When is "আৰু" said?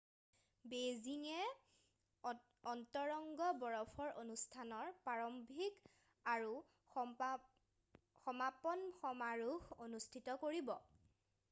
6.35-6.57